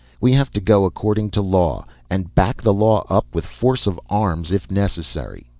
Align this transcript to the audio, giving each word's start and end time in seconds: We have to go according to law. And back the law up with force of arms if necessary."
We 0.19 0.33
have 0.33 0.49
to 0.53 0.59
go 0.59 0.85
according 0.85 1.29
to 1.29 1.43
law. 1.43 1.85
And 2.09 2.33
back 2.33 2.63
the 2.63 2.73
law 2.73 3.05
up 3.07 3.27
with 3.35 3.45
force 3.45 3.85
of 3.85 3.99
arms 4.09 4.51
if 4.51 4.71
necessary." 4.71 5.45